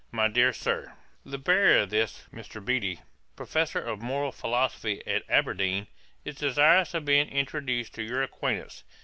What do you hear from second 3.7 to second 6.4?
of Moral Philosophy at Aberdeen, is